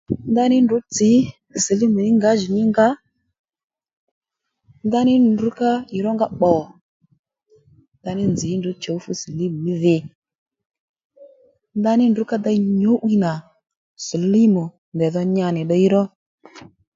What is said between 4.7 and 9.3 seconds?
ndaní ndrǔ ká ì rónga pbò ndaní nzǐ ndrǔ chǔ fú